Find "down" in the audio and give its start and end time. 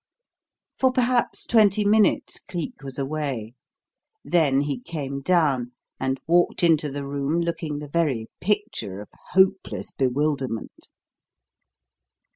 5.21-5.73